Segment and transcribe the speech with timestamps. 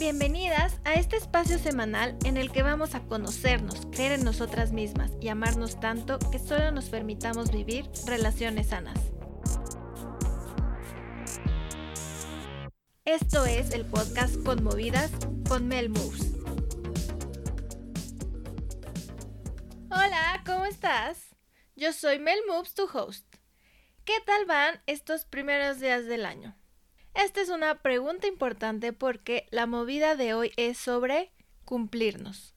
[0.00, 5.12] Bienvenidas a este espacio semanal en el que vamos a conocernos, creer en nosotras mismas
[5.20, 8.98] y amarnos tanto que solo nos permitamos vivir relaciones sanas.
[13.04, 15.10] Esto es el podcast Conmovidas
[15.46, 16.32] con Mel Moves.
[19.90, 21.36] Hola, ¿cómo estás?
[21.76, 23.26] Yo soy Mel Moves, tu host.
[24.06, 26.56] ¿Qué tal van estos primeros días del año?
[27.22, 31.30] Esta es una pregunta importante porque la movida de hoy es sobre
[31.66, 32.54] cumplirnos.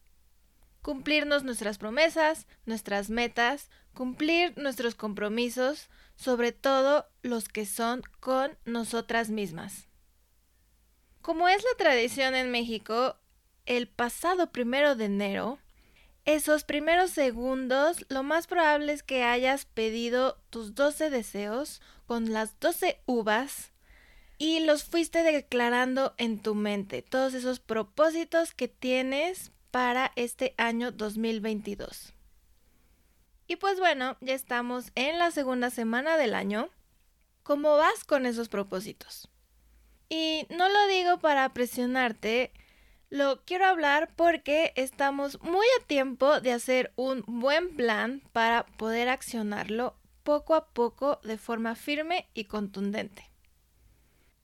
[0.81, 9.29] Cumplirnos nuestras promesas, nuestras metas, cumplir nuestros compromisos, sobre todo los que son con nosotras
[9.29, 9.89] mismas.
[11.21, 13.17] Como es la tradición en México,
[13.65, 15.59] el pasado primero de enero,
[16.23, 22.57] esos primeros segundos, lo más probable es que hayas pedido tus 12 deseos con las
[22.61, 23.72] 12 uvas
[24.37, 30.91] y los fuiste declarando en tu mente, todos esos propósitos que tienes para este año
[30.91, 32.13] 2022.
[33.47, 36.69] Y pues bueno, ya estamos en la segunda semana del año.
[37.43, 39.29] ¿Cómo vas con esos propósitos?
[40.09, 42.53] Y no lo digo para presionarte,
[43.09, 49.09] lo quiero hablar porque estamos muy a tiempo de hacer un buen plan para poder
[49.09, 53.32] accionarlo poco a poco de forma firme y contundente.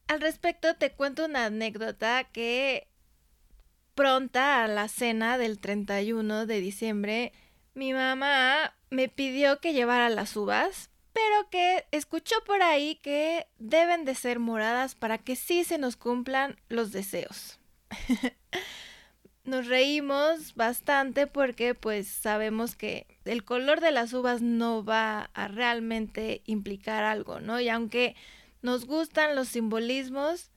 [0.09, 2.87] Al respecto te cuento una anécdota que
[3.93, 7.31] pronta a la cena del 31 de diciembre
[7.75, 14.03] mi mamá me pidió que llevara las uvas, pero que escuchó por ahí que deben
[14.03, 17.59] de ser moradas para que sí se nos cumplan los deseos.
[19.43, 25.47] nos reímos bastante porque pues sabemos que el color de las uvas no va a
[25.47, 27.59] realmente implicar algo, ¿no?
[27.59, 28.15] Y aunque
[28.61, 30.51] nos gustan los simbolismos,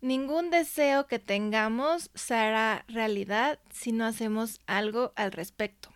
[0.00, 5.90] ningún deseo que tengamos se hará realidad si no hacemos algo al respecto.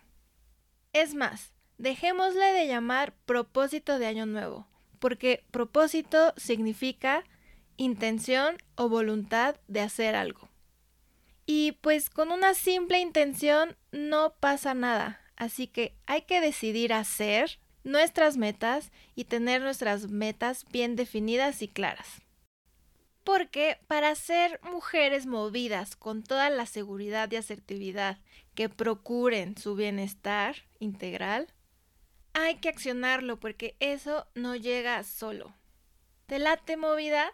[0.93, 4.67] Es más, dejémosle de llamar propósito de año nuevo,
[4.99, 7.23] porque propósito significa
[7.75, 10.49] intención o voluntad de hacer algo.
[11.45, 17.59] Y pues con una simple intención no pasa nada, así que hay que decidir hacer
[17.87, 22.21] nuestras metas y tener nuestras metas bien definidas y claras.
[23.23, 28.19] Porque para ser mujeres movidas con toda la seguridad y asertividad
[28.55, 31.47] que procuren su bienestar integral,
[32.33, 35.53] hay que accionarlo porque eso no llega solo.
[36.27, 37.33] ¿Te late movida?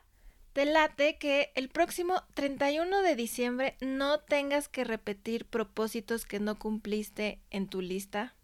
[0.53, 6.59] ¿Te late que el próximo 31 de diciembre no tengas que repetir propósitos que no
[6.59, 8.35] cumpliste en tu lista?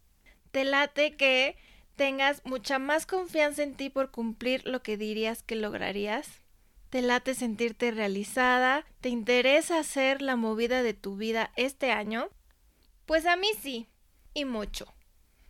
[0.52, 1.56] ¿Te late que
[2.00, 6.30] tengas mucha más confianza en ti por cumplir lo que dirías que lograrías?
[6.90, 8.86] ¿Te late sentirte realizada?
[9.02, 12.30] ¿Te interesa hacer la movida de tu vida este año?
[13.06, 13.90] Pues a mí sí,
[14.34, 14.94] y mucho.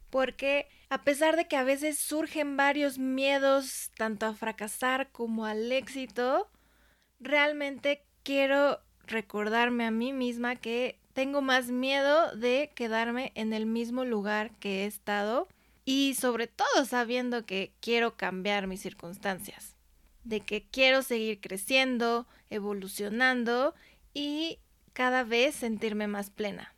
[0.09, 5.71] Porque a pesar de que a veces surgen varios miedos tanto a fracasar como al
[5.71, 6.49] éxito,
[7.19, 14.03] realmente quiero recordarme a mí misma que tengo más miedo de quedarme en el mismo
[14.03, 15.47] lugar que he estado
[15.91, 19.75] y sobre todo sabiendo que quiero cambiar mis circunstancias,
[20.23, 23.73] de que quiero seguir creciendo, evolucionando
[24.13, 24.59] y
[24.94, 26.75] cada vez sentirme más plena.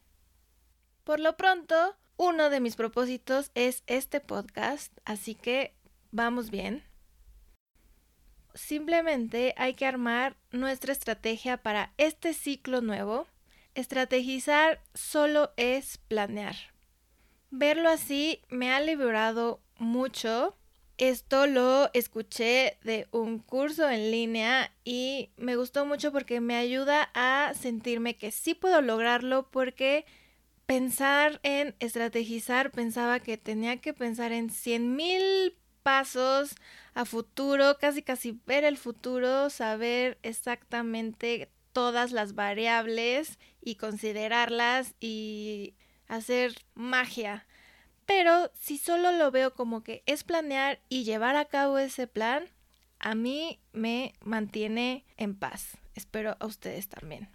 [1.03, 5.75] Por lo pronto, uno de mis propósitos es este podcast, así que
[6.11, 6.81] vamos bien.
[8.53, 13.27] Simplemente hay que armar nuestra estrategia para este ciclo nuevo.
[13.75, 16.70] Estrategizar solo es planear.
[17.51, 20.55] Verlo así me ha liberado mucho.
[20.97, 27.09] Esto lo escuché de un curso en línea y me gustó mucho porque me ayuda
[27.13, 30.05] a sentirme que sí puedo lograrlo porque
[30.65, 36.55] pensar en estrategizar pensaba que tenía que pensar en 100 mil pasos
[36.93, 45.73] a futuro, casi casi ver el futuro, saber exactamente todas las variables y considerarlas y
[46.11, 47.47] hacer magia.
[48.05, 52.49] Pero si solo lo veo como que es planear y llevar a cabo ese plan,
[52.99, 55.77] a mí me mantiene en paz.
[55.95, 57.29] Espero a ustedes también.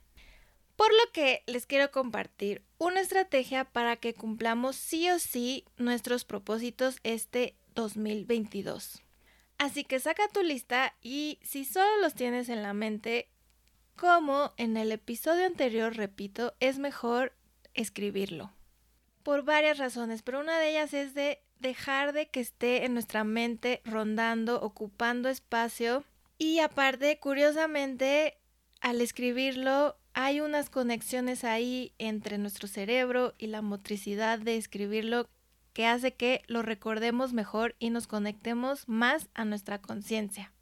[0.76, 6.26] Por lo que les quiero compartir una estrategia para que cumplamos sí o sí nuestros
[6.26, 9.02] propósitos este 2022.
[9.56, 13.30] Así que saca tu lista y si solo los tienes en la mente,
[13.96, 17.32] como en el episodio anterior repito, es mejor
[17.72, 18.52] escribirlo
[19.26, 23.24] por varias razones, pero una de ellas es de dejar de que esté en nuestra
[23.24, 26.04] mente rondando, ocupando espacio
[26.38, 28.38] y aparte, curiosamente,
[28.80, 35.28] al escribirlo hay unas conexiones ahí entre nuestro cerebro y la motricidad de escribirlo
[35.72, 40.52] que hace que lo recordemos mejor y nos conectemos más a nuestra conciencia.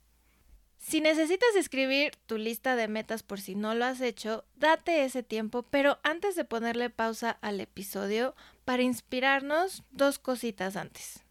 [0.86, 5.22] Si necesitas escribir tu lista de metas por si no lo has hecho, date ese
[5.22, 8.34] tiempo, pero antes de ponerle pausa al episodio,
[8.66, 11.24] para inspirarnos, dos cositas antes.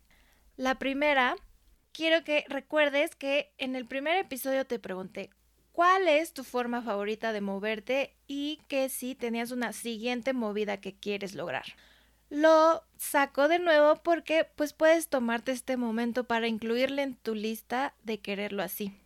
[0.58, 1.36] La primera,
[1.92, 5.30] quiero que recuerdes que en el primer episodio te pregunté
[5.72, 10.96] cuál es tu forma favorita de moverte y que si tenías una siguiente movida que
[10.96, 11.66] quieres lograr.
[12.32, 17.94] Lo saco de nuevo porque pues puedes tomarte este momento para incluirle en tu lista
[18.02, 19.00] de quererlo así.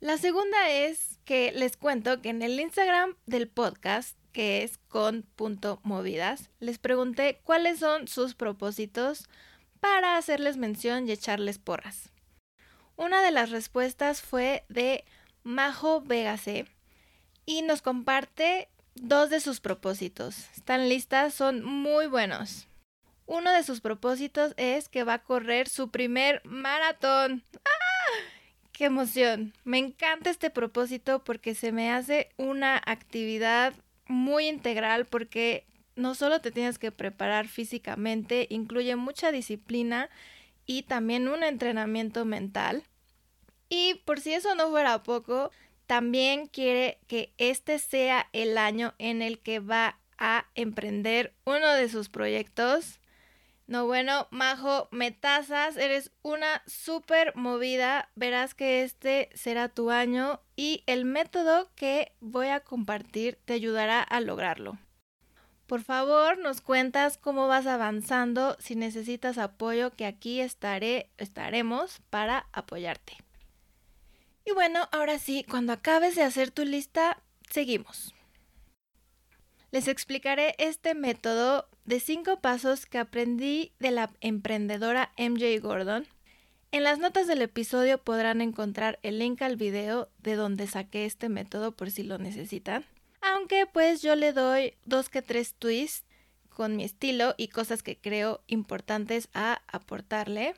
[0.00, 6.50] La segunda es que les cuento que en el Instagram del podcast, que es con.movidas,
[6.60, 9.28] les pregunté cuáles son sus propósitos
[9.80, 12.10] para hacerles mención y echarles porras.
[12.96, 15.04] Una de las respuestas fue de
[15.42, 16.66] Majo Vegase
[17.46, 20.48] y nos comparte dos de sus propósitos.
[20.56, 22.68] Están listas, son muy buenos.
[23.24, 27.44] Uno de sus propósitos es que va a correr su primer maratón.
[28.76, 29.54] ¡Qué emoción!
[29.64, 33.72] Me encanta este propósito porque se me hace una actividad
[34.06, 35.64] muy integral porque
[35.94, 40.10] no solo te tienes que preparar físicamente, incluye mucha disciplina
[40.66, 42.82] y también un entrenamiento mental.
[43.70, 45.50] Y por si eso no fuera poco,
[45.86, 51.88] también quiere que este sea el año en el que va a emprender uno de
[51.88, 53.00] sus proyectos
[53.66, 58.10] no, bueno, Majo, metazas, eres una súper movida.
[58.14, 64.02] Verás que este será tu año y el método que voy a compartir te ayudará
[64.02, 64.78] a lograrlo.
[65.66, 72.46] Por favor, nos cuentas cómo vas avanzando, si necesitas apoyo, que aquí estaré, estaremos para
[72.52, 73.14] apoyarte.
[74.44, 77.20] Y bueno, ahora sí, cuando acabes de hacer tu lista,
[77.50, 78.14] seguimos.
[79.72, 86.06] Les explicaré este método de cinco pasos que aprendí de la emprendedora MJ Gordon.
[86.72, 91.28] En las notas del episodio podrán encontrar el link al video de donde saqué este
[91.28, 92.84] método por si lo necesitan.
[93.20, 96.04] Aunque pues yo le doy dos que tres twists
[96.48, 100.54] con mi estilo y cosas que creo importantes a aportarle.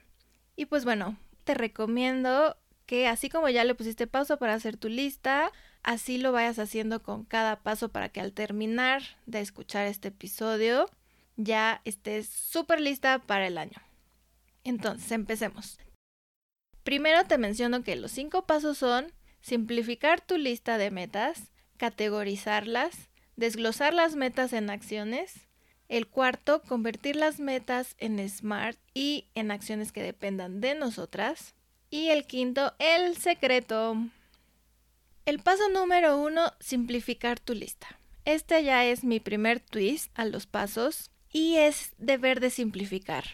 [0.55, 2.57] Y pues bueno, te recomiendo
[2.89, 5.53] que así como ya le pusiste pausa para hacer tu lista,
[5.83, 10.91] Así lo vayas haciendo con cada paso para que al terminar de escuchar este episodio
[11.37, 13.81] ya estés súper lista para el año.
[14.65, 15.79] Entonces, empecemos.
[16.83, 23.95] Primero te menciono que los cinco pasos son simplificar tu lista de metas, categorizarlas, desglosar
[23.95, 25.49] las metas en acciones.
[25.89, 31.55] El cuarto, convertir las metas en SMART y en acciones que dependan de nosotras.
[31.91, 33.97] Y el quinto, el secreto.
[35.25, 37.99] El paso número uno, simplificar tu lista.
[38.25, 43.25] Este ya es mi primer twist a los pasos y es deber de simplificar.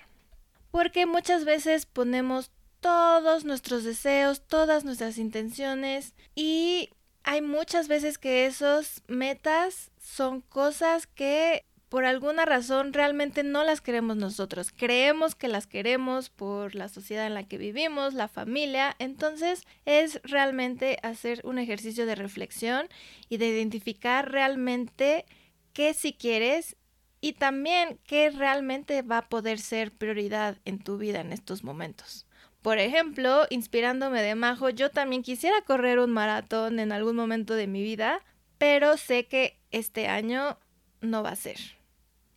[0.71, 6.91] Porque muchas veces ponemos todos nuestros deseos, todas nuestras intenciones y
[7.23, 13.81] hay muchas veces que esos metas son cosas que por alguna razón realmente no las
[13.81, 14.73] queremos nosotros.
[14.77, 18.97] Creemos que las queremos por la sociedad en la que vivimos, la familia.
[18.99, 22.89] Entonces es realmente hacer un ejercicio de reflexión
[23.29, 25.25] y de identificar realmente
[25.73, 26.75] qué si quieres
[27.21, 32.27] y también qué realmente va a poder ser prioridad en tu vida en estos momentos.
[32.61, 37.69] Por ejemplo, inspirándome de Majo, yo también quisiera correr un maratón en algún momento de
[37.69, 38.21] mi vida,
[38.59, 40.59] pero sé que este año
[41.01, 41.84] no va a ser.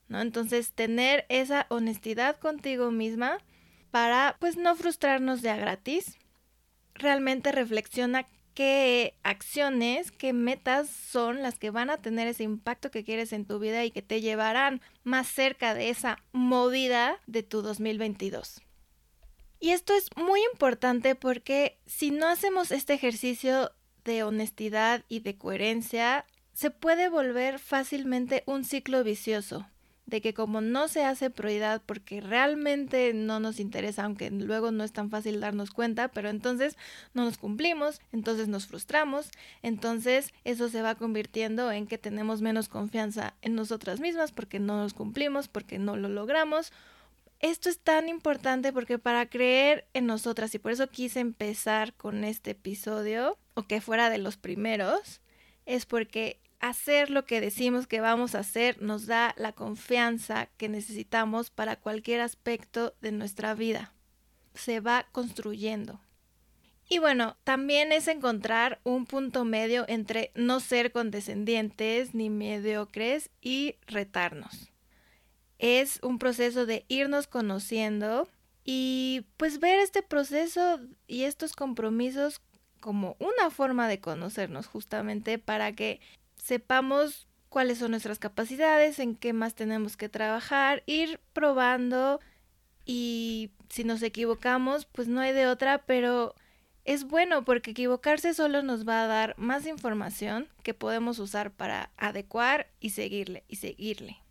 [0.08, 0.22] ¿No?
[0.22, 3.40] Entonces, tener esa honestidad contigo misma
[3.92, 6.18] para, pues, no frustrarnos de a gratis.
[6.94, 13.04] Realmente reflexiona qué acciones, qué metas son las que van a tener ese impacto que
[13.04, 17.62] quieres en tu vida y que te llevarán más cerca de esa movida de tu
[17.62, 18.62] 2022.
[19.60, 23.72] Y esto es muy importante porque si no hacemos este ejercicio
[24.04, 29.68] de honestidad y de coherencia, se puede volver fácilmente un ciclo vicioso
[30.08, 34.86] de que como no se hace prioridad porque realmente no nos interesa, aunque luego no
[34.86, 36.78] es tan fácil darnos cuenta, pero entonces
[37.14, 39.30] no nos cumplimos, entonces nos frustramos,
[39.62, 44.78] entonces eso se va convirtiendo en que tenemos menos confianza en nosotras mismas porque no
[44.78, 46.72] nos cumplimos, porque no lo logramos.
[47.42, 52.24] Esto es tan importante porque para creer en nosotras, y por eso quise empezar con
[52.24, 55.22] este episodio, o que fuera de los primeros,
[55.66, 60.70] es porque hacer lo que decimos que vamos a hacer nos da la confianza que
[60.70, 63.94] necesitamos para cualquier aspecto de nuestra vida.
[64.54, 66.00] Se va construyendo.
[66.90, 73.76] Y bueno, también es encontrar un punto medio entre no ser condescendientes ni mediocres y
[73.88, 74.72] retarnos.
[75.60, 78.30] Es un proceso de irnos conociendo
[78.64, 82.42] y pues ver este proceso y estos compromisos
[82.80, 86.00] como una forma de conocernos justamente para que
[86.48, 92.22] sepamos cuáles son nuestras capacidades, en qué más tenemos que trabajar, ir probando
[92.86, 96.36] y si nos equivocamos, pues no hay de otra, pero
[96.86, 101.92] es bueno porque equivocarse solo nos va a dar más información que podemos usar para
[101.98, 104.24] adecuar y seguirle y seguirle.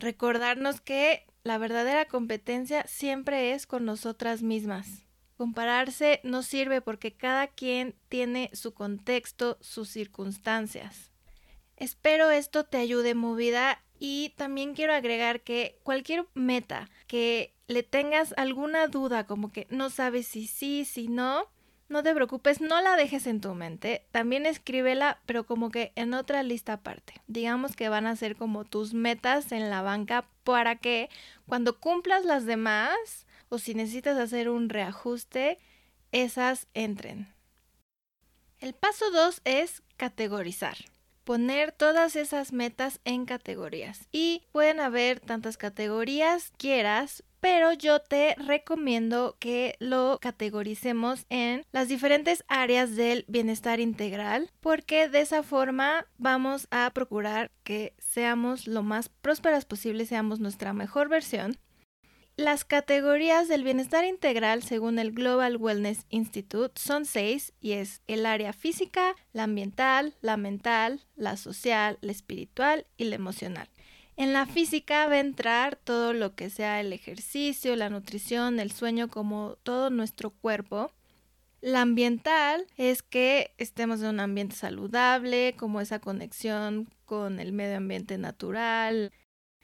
[0.00, 5.04] Recordarnos que la verdadera competencia siempre es con nosotras mismas.
[5.36, 11.10] Compararse no sirve porque cada quien tiene su contexto, sus circunstancias.
[11.80, 18.34] Espero esto te ayude movida y también quiero agregar que cualquier meta que le tengas
[18.36, 21.46] alguna duda como que no sabes si sí, si no,
[21.88, 24.04] no te preocupes, no la dejes en tu mente.
[24.10, 27.14] También escríbela, pero como que en otra lista aparte.
[27.28, 31.08] Digamos que van a ser como tus metas en la banca para que
[31.46, 35.56] cuando cumplas las demás o si necesitas hacer un reajuste,
[36.12, 37.32] esas entren.
[38.58, 40.76] El paso 2 es categorizar
[41.24, 44.08] poner todas esas metas en categorías.
[44.12, 51.88] Y pueden haber tantas categorías quieras, pero yo te recomiendo que lo categoricemos en las
[51.88, 58.82] diferentes áreas del bienestar integral porque de esa forma vamos a procurar que seamos lo
[58.82, 61.56] más prósperas posible, seamos nuestra mejor versión.
[62.40, 68.24] Las categorías del bienestar integral según el Global Wellness Institute son seis y es el
[68.24, 73.68] área física, la ambiental, la mental, la social, la espiritual y la emocional.
[74.16, 78.72] En la física va a entrar todo lo que sea el ejercicio, la nutrición, el
[78.72, 80.90] sueño, como todo nuestro cuerpo.
[81.60, 87.76] La ambiental es que estemos en un ambiente saludable, como esa conexión con el medio
[87.76, 89.12] ambiente natural.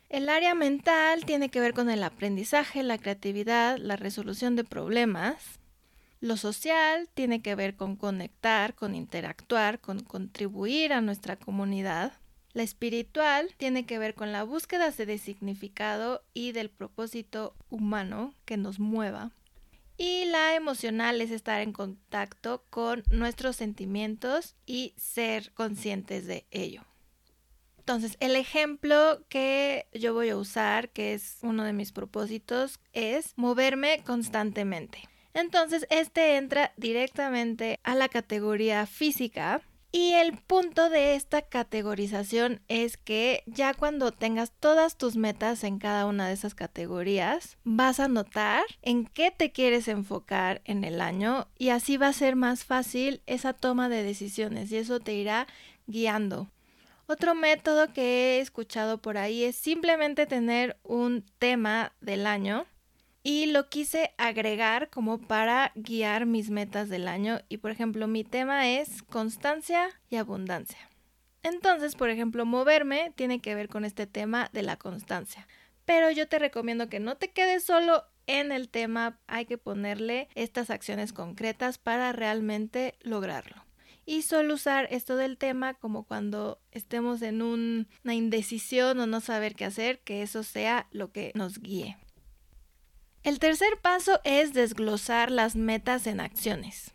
[0.08, 5.58] El área mental tiene que ver con el aprendizaje, la creatividad, la resolución de problemas.
[6.20, 12.12] Lo social tiene que ver con conectar, con interactuar, con contribuir a nuestra comunidad.
[12.52, 18.56] La espiritual tiene que ver con la búsqueda de significado y del propósito humano que
[18.56, 19.32] nos mueva.
[19.98, 26.82] Y la emocional es estar en contacto con nuestros sentimientos y ser conscientes de ello.
[27.86, 33.32] Entonces, el ejemplo que yo voy a usar, que es uno de mis propósitos, es
[33.36, 35.08] moverme constantemente.
[35.34, 39.62] Entonces, este entra directamente a la categoría física
[39.92, 45.78] y el punto de esta categorización es que ya cuando tengas todas tus metas en
[45.78, 51.00] cada una de esas categorías, vas a notar en qué te quieres enfocar en el
[51.00, 55.14] año y así va a ser más fácil esa toma de decisiones y eso te
[55.14, 55.46] irá
[55.86, 56.50] guiando.
[57.08, 62.66] Otro método que he escuchado por ahí es simplemente tener un tema del año
[63.22, 68.24] y lo quise agregar como para guiar mis metas del año y por ejemplo mi
[68.24, 70.90] tema es constancia y abundancia.
[71.44, 75.46] Entonces, por ejemplo, moverme tiene que ver con este tema de la constancia.
[75.84, 80.28] Pero yo te recomiendo que no te quedes solo en el tema, hay que ponerle
[80.34, 83.65] estas acciones concretas para realmente lograrlo.
[84.06, 89.56] Y solo usar esto del tema como cuando estemos en una indecisión o no saber
[89.56, 91.98] qué hacer, que eso sea lo que nos guíe.
[93.24, 96.92] El tercer paso es desglosar las metas en acciones.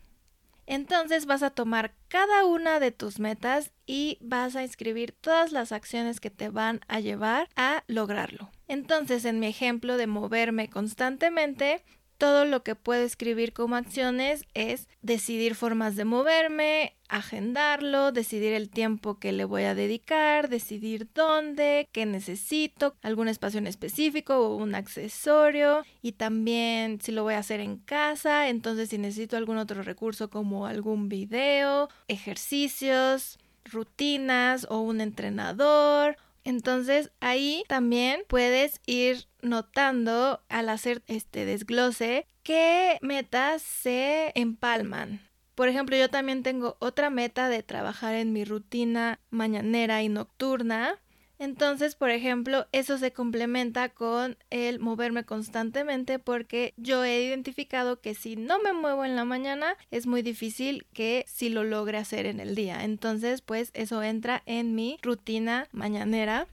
[0.65, 5.73] Entonces vas a tomar cada una de tus metas y vas a escribir todas las
[5.73, 8.49] acciones que te van a llevar a lograrlo.
[8.69, 11.83] Entonces, en mi ejemplo de moverme constantemente,
[12.21, 18.69] todo lo que puedo escribir como acciones es decidir formas de moverme, agendarlo, decidir el
[18.69, 24.55] tiempo que le voy a dedicar, decidir dónde, qué necesito, algún espacio en específico o
[24.55, 29.57] un accesorio y también si lo voy a hacer en casa, entonces si necesito algún
[29.57, 39.27] otro recurso como algún video, ejercicios, rutinas o un entrenador entonces ahí también puedes ir
[39.41, 45.21] notando al hacer este desglose qué metas se empalman.
[45.55, 50.99] Por ejemplo, yo también tengo otra meta de trabajar en mi rutina mañanera y nocturna
[51.41, 58.13] entonces, por ejemplo, eso se complementa con el moverme constantemente porque yo he identificado que
[58.13, 62.27] si no me muevo en la mañana es muy difícil que si lo logre hacer
[62.27, 62.83] en el día.
[62.83, 66.47] Entonces, pues eso entra en mi rutina mañanera.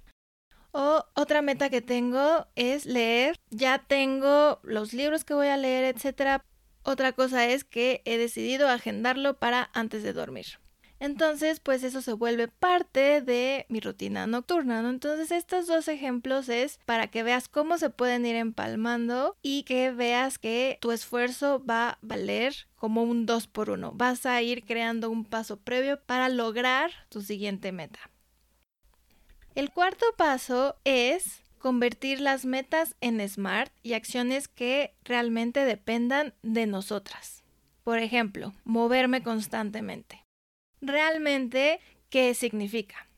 [0.72, 3.38] O otra meta que tengo es leer.
[3.50, 6.46] Ya tengo los libros que voy a leer, etcétera,
[6.82, 10.46] Otra cosa es que he decidido agendarlo para antes de dormir.
[11.00, 14.90] Entonces, pues eso se vuelve parte de mi rutina nocturna, ¿no?
[14.90, 19.92] Entonces, estos dos ejemplos es para que veas cómo se pueden ir empalmando y que
[19.92, 23.92] veas que tu esfuerzo va a valer como un 2 por 1.
[23.92, 28.00] Vas a ir creando un paso previo para lograr tu siguiente meta.
[29.54, 36.66] El cuarto paso es convertir las metas en SMART y acciones que realmente dependan de
[36.66, 37.44] nosotras.
[37.84, 40.27] Por ejemplo, moverme constantemente
[40.80, 41.80] realmente
[42.10, 43.08] qué significa.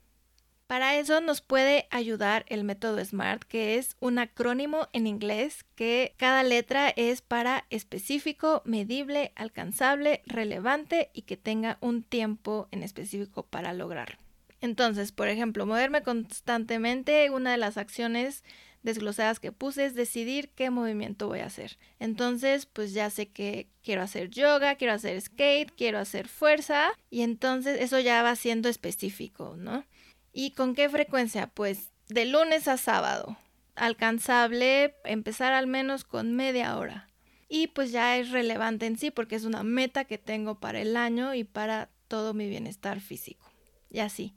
[0.70, 6.14] Para eso nos puede ayudar el método SMART, que es un acrónimo en inglés que
[6.16, 13.42] cada letra es para específico, medible, alcanzable, relevante y que tenga un tiempo en específico
[13.42, 14.18] para lograrlo.
[14.60, 18.44] Entonces, por ejemplo, moverme constantemente, una de las acciones
[18.82, 21.78] desglosadas que puse es decidir qué movimiento voy a hacer.
[21.98, 27.22] Entonces, pues ya sé que quiero hacer yoga, quiero hacer skate, quiero hacer fuerza y
[27.22, 29.84] entonces eso ya va siendo específico, ¿no?
[30.32, 31.48] ¿Y con qué frecuencia?
[31.48, 33.36] Pues de lunes a sábado.
[33.74, 37.08] Alcanzable, empezar al menos con media hora.
[37.48, 40.96] Y pues ya es relevante en sí porque es una meta que tengo para el
[40.96, 43.50] año y para todo mi bienestar físico.
[43.90, 44.34] Y así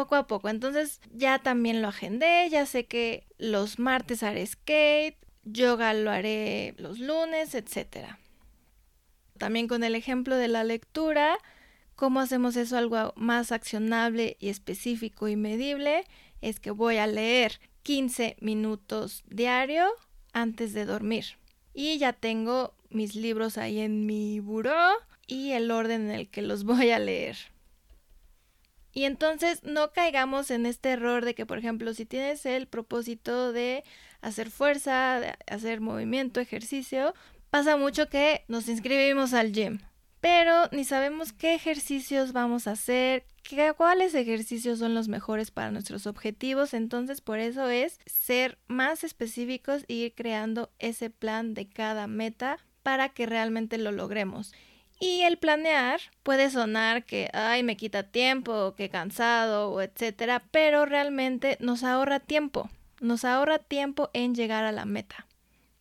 [0.00, 0.48] poco a poco.
[0.48, 6.74] Entonces ya también lo agendé, ya sé que los martes haré skate, yoga lo haré
[6.78, 8.16] los lunes, etc.
[9.36, 11.36] También con el ejemplo de la lectura,
[11.96, 16.04] ¿cómo hacemos eso algo más accionable y específico y medible?
[16.40, 19.86] Es que voy a leer 15 minutos diario
[20.32, 21.26] antes de dormir.
[21.74, 24.92] Y ya tengo mis libros ahí en mi buró
[25.26, 27.36] y el orden en el que los voy a leer.
[28.92, 33.52] Y entonces no caigamos en este error de que, por ejemplo, si tienes el propósito
[33.52, 33.84] de
[34.20, 37.14] hacer fuerza, de hacer movimiento, ejercicio,
[37.50, 39.78] pasa mucho que nos inscribimos al gym,
[40.20, 45.70] pero ni sabemos qué ejercicios vamos a hacer, qué, cuáles ejercicios son los mejores para
[45.70, 46.74] nuestros objetivos.
[46.74, 52.58] Entonces, por eso es ser más específicos e ir creando ese plan de cada meta
[52.82, 54.52] para que realmente lo logremos.
[55.02, 60.84] Y el planear puede sonar que, ay, me quita tiempo, que cansado, o etcétera, pero
[60.84, 62.68] realmente nos ahorra tiempo,
[63.00, 65.26] nos ahorra tiempo en llegar a la meta.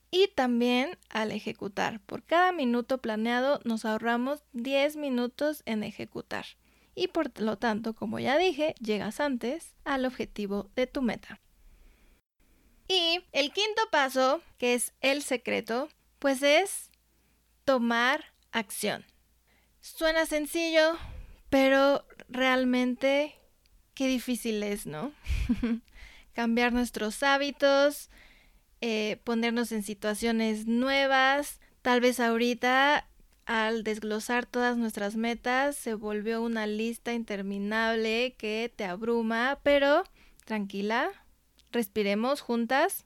[0.10, 2.00] Y también al ejecutar.
[2.00, 6.46] Por cada minuto planeado nos ahorramos 10 minutos en ejecutar.
[6.96, 11.42] Y por lo tanto, como ya dije, llegas antes al objetivo de tu meta.
[12.88, 16.90] Y el quinto paso, que es el secreto, pues es
[17.66, 19.06] tomar acción.
[19.82, 20.98] Suena sencillo,
[21.50, 23.36] pero realmente
[23.94, 25.12] qué difícil es, ¿no?
[26.34, 28.10] Cambiar nuestros hábitos,
[28.82, 31.60] eh, ponernos en situaciones nuevas.
[31.82, 33.08] Tal vez ahorita,
[33.46, 40.04] al desglosar todas nuestras metas, se volvió una lista interminable que te abruma, pero
[40.46, 41.10] tranquila,
[41.72, 43.04] respiremos juntas.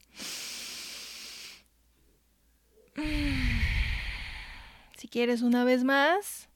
[5.04, 6.48] Si quieres una vez más.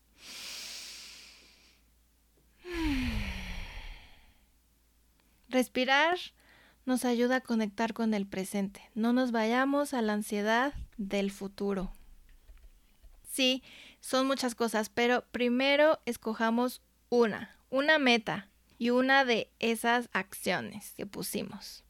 [5.50, 6.18] Respirar
[6.86, 8.90] nos ayuda a conectar con el presente.
[8.96, 11.92] No nos vayamos a la ansiedad del futuro.
[13.30, 13.64] Sí,
[14.00, 21.06] son muchas cosas, pero primero escojamos una, una meta y una de esas acciones que
[21.06, 21.84] pusimos.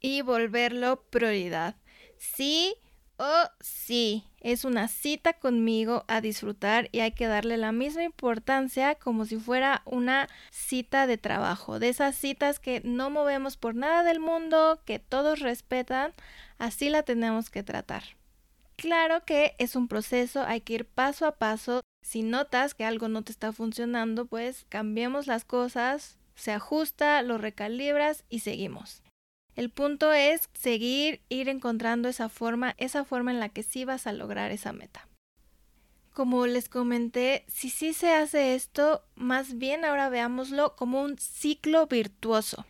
[0.00, 1.76] Y volverlo prioridad.
[2.18, 2.74] Sí
[3.16, 8.96] Oh, sí, es una cita conmigo a disfrutar y hay que darle la misma importancia
[8.96, 14.02] como si fuera una cita de trabajo, de esas citas que no movemos por nada
[14.02, 16.12] del mundo, que todos respetan,
[16.58, 18.02] así la tenemos que tratar.
[18.76, 21.82] Claro que es un proceso, hay que ir paso a paso.
[22.02, 27.38] Si notas que algo no te está funcionando, pues cambiemos las cosas, se ajusta, lo
[27.38, 29.03] recalibras y seguimos.
[29.56, 34.06] El punto es seguir, ir encontrando esa forma, esa forma en la que sí vas
[34.06, 35.08] a lograr esa meta.
[36.12, 41.86] Como les comenté, si sí se hace esto, más bien ahora veámoslo como un ciclo
[41.86, 42.66] virtuoso.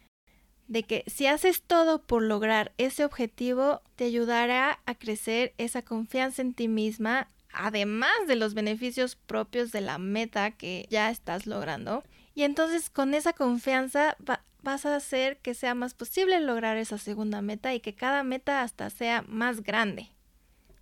[0.66, 6.40] De que si haces todo por lograr ese objetivo, te ayudará a crecer esa confianza
[6.40, 12.02] en ti misma, además de los beneficios propios de la meta que ya estás logrando.
[12.34, 14.16] Y entonces con esa confianza
[14.64, 18.62] vas a hacer que sea más posible lograr esa segunda meta y que cada meta
[18.62, 20.10] hasta sea más grande.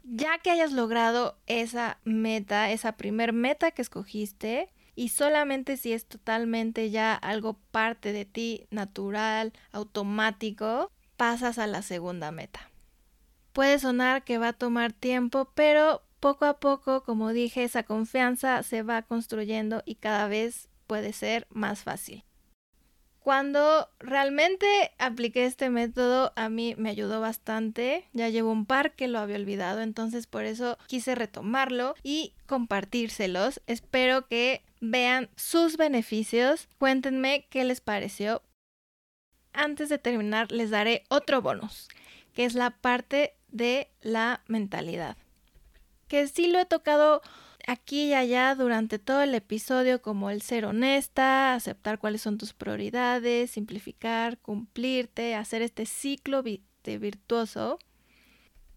[0.04, 6.06] Ya que hayas logrado esa meta, esa primer meta que escogiste, y solamente si es
[6.06, 12.70] totalmente ya algo parte de ti, natural, automático, pasas a la segunda meta.
[13.52, 18.62] Puede sonar que va a tomar tiempo, pero poco a poco, como dije, esa confianza
[18.62, 22.24] se va construyendo y cada vez puede ser más fácil.
[23.22, 24.66] Cuando realmente
[24.98, 28.08] apliqué este método, a mí me ayudó bastante.
[28.12, 33.62] Ya llevo un par que lo había olvidado, entonces por eso quise retomarlo y compartírselos.
[33.68, 36.68] Espero que vean sus beneficios.
[36.78, 38.42] Cuéntenme qué les pareció.
[39.52, 41.88] Antes de terminar, les daré otro bonus,
[42.32, 45.16] que es la parte de la mentalidad.
[46.08, 47.22] Que sí lo he tocado
[47.66, 52.52] aquí y allá durante todo el episodio como el ser honesta, aceptar cuáles son tus
[52.52, 57.78] prioridades, simplificar, cumplirte, hacer este ciclo virtuoso.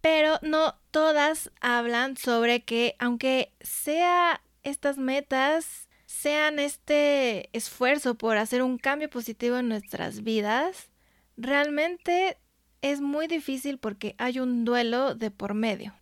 [0.02, 8.62] Pero no todas hablan sobre que aunque sea estas metas, sean este esfuerzo por hacer
[8.63, 10.89] un cambio positivo en nuestras vidas,
[11.38, 12.38] realmente
[12.82, 15.95] es muy difícil porque hay un duelo de por medio.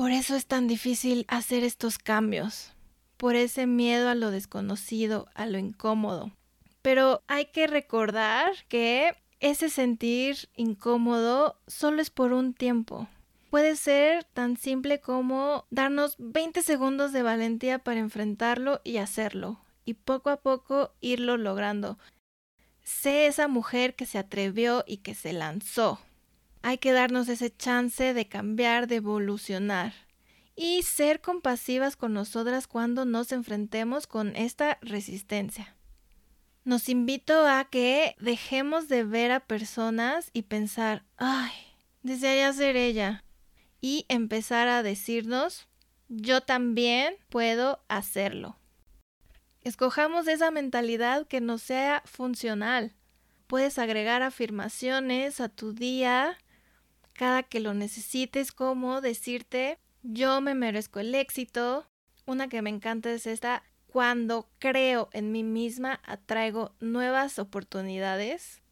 [0.00, 2.72] Por eso es tan difícil hacer estos cambios,
[3.18, 6.32] por ese miedo a lo desconocido, a lo incómodo.
[6.80, 13.08] Pero hay que recordar que ese sentir incómodo solo es por un tiempo.
[13.50, 19.92] Puede ser tan simple como darnos 20 segundos de valentía para enfrentarlo y hacerlo, y
[19.92, 21.98] poco a poco irlo logrando.
[22.82, 26.00] Sé esa mujer que se atrevió y que se lanzó,
[26.62, 29.92] hay que darnos ese chance de cambiar, de evolucionar
[30.56, 35.74] y ser compasivas con nosotras cuando nos enfrentemos con esta resistencia.
[36.64, 41.50] Nos invito a que dejemos de ver a personas y pensar, ay,
[42.02, 43.24] desearía ser ella.
[43.80, 45.66] Y empezar a decirnos,
[46.08, 48.58] yo también puedo hacerlo.
[49.62, 52.94] Escojamos esa mentalidad que nos sea funcional.
[53.46, 56.36] Puedes agregar afirmaciones a tu día
[57.20, 61.86] cada que lo necesites, como decirte, yo me merezco el éxito.
[62.24, 68.62] Una que me encanta es esta, cuando creo en mí misma, atraigo nuevas oportunidades.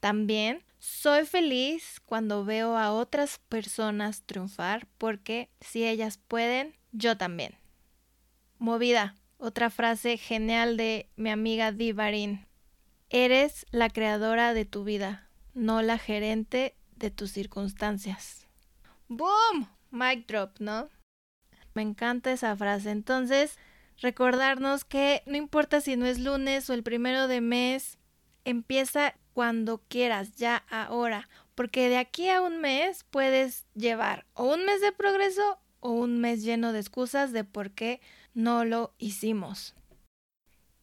[0.00, 7.54] También soy feliz cuando veo a otras personas triunfar porque si ellas pueden, yo también.
[8.58, 12.46] Movida, otra frase genial de mi amiga Divarin.
[13.08, 18.46] Eres la creadora de tu vida, no la gerente de tus circunstancias.
[19.08, 19.68] ¡Boom!
[19.90, 20.88] Mic drop, ¿no?
[21.74, 22.90] Me encanta esa frase.
[22.90, 23.56] Entonces,
[24.00, 27.98] recordarnos que no importa si no es lunes o el primero de mes,
[28.44, 34.64] empieza cuando quieras, ya ahora, porque de aquí a un mes puedes llevar o un
[34.64, 38.00] mes de progreso o un mes lleno de excusas de por qué
[38.34, 39.74] no lo hicimos.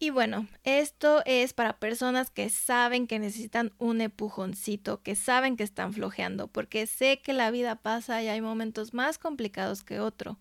[0.06, 5.64] Y bueno, esto es para personas que saben que necesitan un empujoncito, que saben que
[5.64, 10.38] están flojeando, porque sé que la vida pasa y hay momentos más complicados que otro.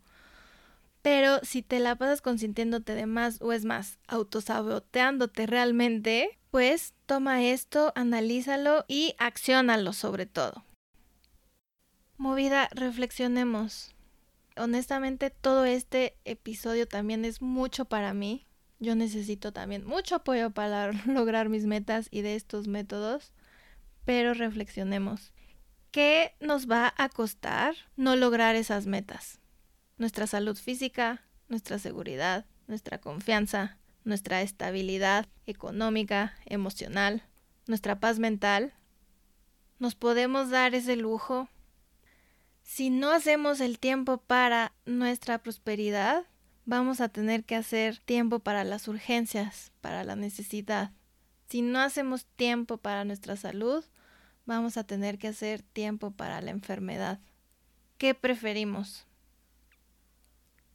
[1.00, 7.42] Pero si te la pasas consintiéndote de más o es más, autosaboteándote realmente, pues toma
[7.42, 10.62] esto, analízalo y acciónalo sobre todo.
[12.18, 13.94] Movida, reflexionemos.
[14.58, 18.46] Honestamente, todo este episodio también es mucho para mí
[18.78, 23.32] yo necesito también mucho apoyo para lograr mis metas y de estos métodos,
[24.04, 25.32] pero reflexionemos.
[25.90, 29.38] ¿Qué nos va a costar no lograr esas metas?
[29.96, 37.22] Nuestra salud física, nuestra seguridad, nuestra confianza, nuestra estabilidad económica, emocional,
[37.66, 38.74] nuestra paz mental.
[39.78, 41.48] ¿Nos podemos dar ese lujo?
[42.62, 46.24] Si no hacemos el tiempo para nuestra prosperidad,
[46.64, 50.92] vamos a tener que hacer tiempo para las urgencias, para la necesidad.
[51.48, 53.84] Si no hacemos tiempo para nuestra salud,
[54.46, 57.20] vamos a tener que hacer tiempo para la enfermedad.
[57.98, 59.06] ¿Qué preferimos?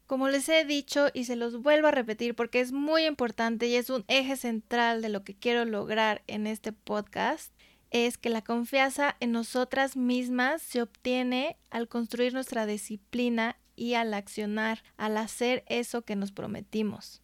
[0.06, 3.76] Como les he dicho y se los vuelvo a repetir porque es muy importante y
[3.76, 7.54] es un eje central de lo que quiero lograr en este podcast,
[7.92, 14.14] es que la confianza en nosotras mismas se obtiene al construir nuestra disciplina y al
[14.14, 17.22] accionar, al hacer eso que nos prometimos.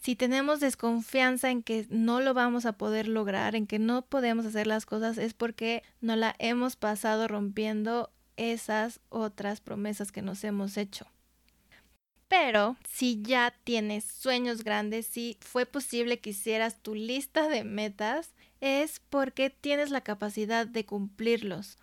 [0.00, 4.44] Si tenemos desconfianza en que no lo vamos a poder lograr, en que no podemos
[4.44, 10.42] hacer las cosas, es porque no la hemos pasado rompiendo esas otras promesas que nos
[10.42, 11.06] hemos hecho.
[12.26, 18.32] Pero si ya tienes sueños grandes, si fue posible que hicieras tu lista de metas,
[18.60, 21.78] es porque tienes la capacidad de cumplirlos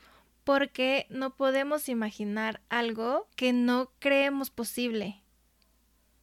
[0.49, 5.21] porque no podemos imaginar algo que no creemos posible.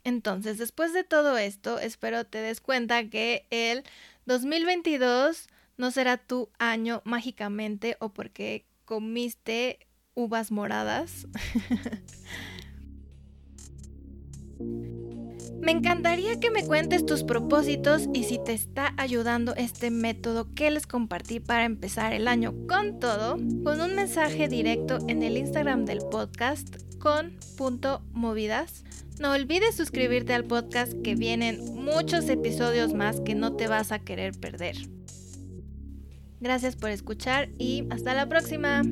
[0.02, 3.84] Entonces, después de todo esto, espero te des cuenta que el
[4.24, 11.28] 2022 no será tu año mágicamente o porque comiste uvas moradas.
[15.60, 20.70] Me encantaría que me cuentes tus propósitos y si te está ayudando este método que
[20.70, 25.84] les compartí para empezar el año con todo, con un mensaje directo en el Instagram
[25.84, 28.84] del podcast con punto movidas.
[29.18, 33.98] No olvides suscribirte al podcast que vienen muchos episodios más que no te vas a
[33.98, 34.76] querer perder.
[36.40, 38.82] Gracias por escuchar y hasta la próxima.